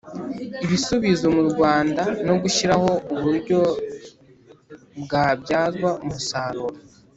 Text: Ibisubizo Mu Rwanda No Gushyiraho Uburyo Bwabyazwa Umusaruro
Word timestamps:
Ibisubizo 0.65 1.25
Mu 1.35 1.43
Rwanda 1.51 2.03
No 2.27 2.35
Gushyiraho 2.41 2.91
Uburyo 3.13 3.59
Bwabyazwa 5.03 5.89
Umusaruro 6.03 6.77